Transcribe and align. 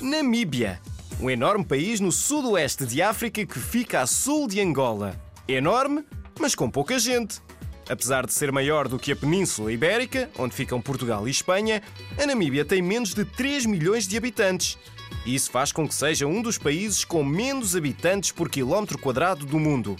Namíbia, 0.00 0.80
um 1.20 1.28
enorme 1.28 1.64
país 1.64 2.00
no 2.00 2.12
sudoeste 2.12 2.86
de 2.86 3.02
África 3.02 3.44
que 3.44 3.58
fica 3.58 4.00
a 4.00 4.06
sul 4.06 4.46
de 4.46 4.60
Angola. 4.60 5.14
Enorme, 5.48 6.04
mas 6.38 6.54
com 6.54 6.70
pouca 6.70 6.98
gente. 6.98 7.40
Apesar 7.88 8.26
de 8.26 8.32
ser 8.32 8.50
maior 8.50 8.88
do 8.88 8.98
que 8.98 9.12
a 9.12 9.16
Península 9.16 9.72
Ibérica, 9.72 10.28
onde 10.36 10.54
ficam 10.54 10.80
Portugal 10.80 11.28
e 11.28 11.30
Espanha, 11.30 11.80
a 12.20 12.26
Namíbia 12.26 12.64
tem 12.64 12.82
menos 12.82 13.14
de 13.14 13.24
3 13.24 13.64
milhões 13.66 14.08
de 14.08 14.16
habitantes. 14.16 14.76
Isso 15.24 15.50
faz 15.50 15.70
com 15.70 15.86
que 15.86 15.94
seja 15.94 16.26
um 16.26 16.42
dos 16.42 16.58
países 16.58 17.04
com 17.04 17.22
menos 17.22 17.76
habitantes 17.76 18.32
por 18.32 18.48
quilómetro 18.48 18.98
quadrado 18.98 19.46
do 19.46 19.58
mundo. 19.58 19.96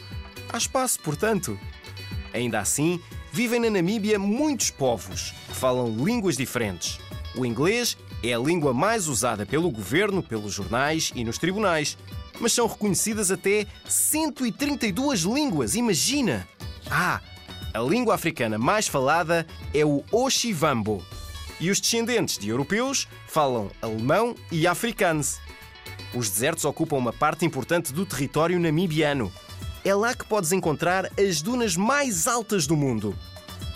Há 0.48 0.59
espaço, 0.59 0.98
portanto. 1.01 1.59
Ainda 2.33 2.59
assim, 2.59 3.01
vivem 3.33 3.61
na 3.61 3.70
Namíbia 3.70 4.19
muitos 4.19 4.70
povos 4.70 5.33
que 5.48 5.55
falam 5.55 5.97
línguas 6.05 6.37
diferentes. 6.37 6.98
O 7.37 7.47
inglês 7.47 7.97
é 8.23 8.33
a 8.33 8.39
língua 8.39 8.75
mais 8.75 9.06
usada 9.06 9.47
pelo 9.47 9.70
governo, 9.70 10.23
pelos 10.23 10.53
jornais 10.53 11.12
e 11.14 11.23
nos 11.23 11.39
tribunais. 11.39 11.97
Mas 12.41 12.53
são 12.53 12.66
reconhecidas 12.66 13.30
até 13.30 13.66
132 13.89 15.20
línguas, 15.20 15.75
imagina! 15.75 16.47
Ah, 16.91 17.20
a 17.77 17.80
língua 17.80 18.15
africana 18.15 18.57
mais 18.57 18.89
falada 18.89 19.47
é 19.75 19.84
o 19.84 20.03
Oshivambo. 20.11 21.05
E 21.61 21.71
os 21.71 21.79
descendentes 21.79 22.39
de 22.39 22.48
europeus 22.48 23.07
falam 23.29 23.71
alemão 23.83 24.34
e 24.51 24.67
afrikaans. 24.67 25.39
Os 26.15 26.31
desertos 26.31 26.65
ocupam 26.65 26.97
uma 26.97 27.12
parte 27.12 27.45
importante 27.45 27.92
do 27.92 28.06
território 28.06 28.59
namibiano. 28.59 29.31
É 29.84 29.95
lá 29.95 30.15
que 30.15 30.25
podes 30.25 30.53
encontrar 30.53 31.11
as 31.19 31.42
dunas 31.42 31.77
mais 31.77 32.27
altas 32.27 32.67
do 32.67 32.77
mundo. 32.77 33.15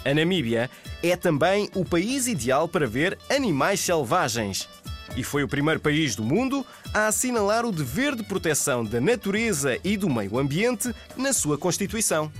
A 0.02 0.14
Namíbia 0.14 0.70
é 1.02 1.14
também 1.14 1.68
o 1.74 1.84
país 1.84 2.26
ideal 2.26 2.66
para 2.66 2.86
ver 2.86 3.18
animais 3.28 3.80
selvagens. 3.80 4.66
E 5.14 5.22
foi 5.22 5.42
o 5.42 5.48
primeiro 5.48 5.78
país 5.78 6.16
do 6.16 6.24
mundo 6.24 6.64
a 6.94 7.08
assinalar 7.08 7.66
o 7.66 7.72
dever 7.72 8.14
de 8.14 8.22
proteção 8.22 8.82
da 8.82 9.00
natureza 9.00 9.78
e 9.84 9.96
do 9.96 10.08
meio 10.08 10.38
ambiente 10.38 10.94
na 11.16 11.32
sua 11.32 11.58
Constituição. 11.58 12.32